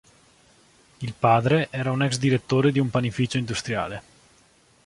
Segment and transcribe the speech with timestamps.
[0.97, 4.01] Il padre era un ex direttore di un panificio industriale.